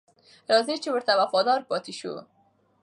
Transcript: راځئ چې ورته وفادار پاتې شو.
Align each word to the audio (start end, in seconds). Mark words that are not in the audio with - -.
راځئ 0.51 0.75
چې 0.83 0.89
ورته 0.91 1.11
وفادار 1.21 1.59
پاتې 1.69 1.93
شو. 1.99 2.13